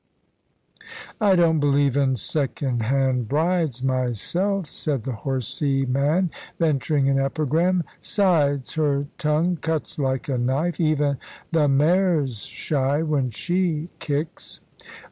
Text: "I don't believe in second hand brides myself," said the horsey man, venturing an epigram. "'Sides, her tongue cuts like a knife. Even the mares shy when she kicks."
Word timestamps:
"I 1.21 1.35
don't 1.35 1.59
believe 1.59 1.95
in 1.95 2.15
second 2.15 2.81
hand 2.81 3.29
brides 3.29 3.83
myself," 3.83 4.65
said 4.65 5.03
the 5.03 5.11
horsey 5.11 5.85
man, 5.85 6.31
venturing 6.57 7.07
an 7.07 7.19
epigram. 7.19 7.83
"'Sides, 8.01 8.73
her 8.73 9.05
tongue 9.19 9.57
cuts 9.57 9.99
like 9.99 10.27
a 10.27 10.39
knife. 10.39 10.79
Even 10.79 11.19
the 11.51 11.67
mares 11.67 12.39
shy 12.45 13.03
when 13.03 13.29
she 13.29 13.89
kicks." 13.99 14.61